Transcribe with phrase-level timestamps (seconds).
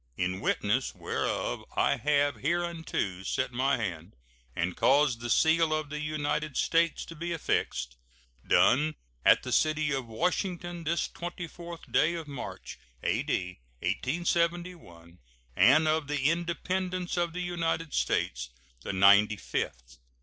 [0.17, 4.15] In witness whereof I have hereunto set my hand
[4.55, 7.97] and caused the seal of the United States to be affixed.
[8.41, 13.59] [SEAL.] Done at the city of Washington, this 24th day of March, A.D.
[13.83, 15.19] 1871,
[15.55, 18.49] and of the Independence of the United States
[18.81, 19.99] the ninety fifth.